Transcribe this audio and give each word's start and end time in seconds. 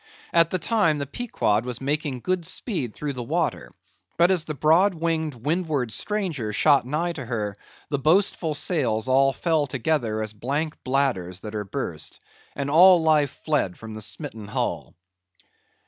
At 0.33 0.49
the 0.49 0.57
time 0.57 0.97
the 0.97 1.05
Pequod 1.05 1.63
was 1.63 1.79
making 1.79 2.21
good 2.21 2.43
speed 2.43 2.95
through 2.95 3.13
the 3.13 3.21
water; 3.21 3.69
but 4.17 4.31
as 4.31 4.45
the 4.45 4.55
broad 4.55 4.95
winged 4.95 5.35
windward 5.35 5.91
stranger 5.91 6.51
shot 6.51 6.87
nigh 6.87 7.13
to 7.13 7.23
her, 7.23 7.55
the 7.89 7.99
boastful 7.99 8.55
sails 8.55 9.07
all 9.07 9.31
fell 9.31 9.67
together 9.67 10.19
as 10.23 10.33
blank 10.33 10.83
bladders 10.83 11.41
that 11.41 11.53
are 11.53 11.65
burst, 11.65 12.19
and 12.55 12.71
all 12.71 12.99
life 13.03 13.41
fled 13.45 13.77
from 13.77 13.93
the 13.93 14.01
smitten 14.01 14.47
hull. 14.47 14.95